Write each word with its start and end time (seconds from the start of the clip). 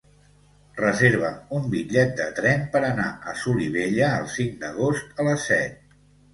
Reserva'm 0.77 1.51
un 1.57 1.67
bitllet 1.73 2.15
de 2.21 2.25
tren 2.41 2.65
per 2.73 2.83
anar 2.89 3.07
a 3.21 3.37
Solivella 3.45 4.11
el 4.25 4.29
cinc 4.41 4.59
d'agost 4.67 5.17
a 5.25 5.31
les 5.33 5.49
set. 5.55 5.81